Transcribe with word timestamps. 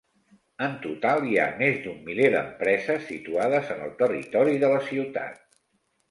En 0.67 0.71
total, 0.83 1.25
hi 1.31 1.35
ha 1.41 1.43
més 1.59 1.75
d'un 1.83 1.99
miler 2.07 2.29
d'empreses 2.35 3.05
situades 3.09 3.69
en 3.75 3.83
el 3.89 3.93
territori 3.99 4.55
de 4.65 4.71
la 4.73 4.81
ciutat. 4.87 5.37